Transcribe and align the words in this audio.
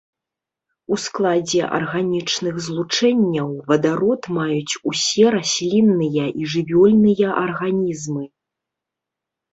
У 0.93 0.97
складзе 1.01 1.59
арганічных 1.79 2.55
злучэнняў 2.69 3.49
вадарод 3.69 4.21
маюць 4.39 4.77
усе 4.93 5.25
раслінныя 5.39 6.25
і 6.43 6.53
жывёльныя 6.55 7.27
арганізмы. 7.45 8.23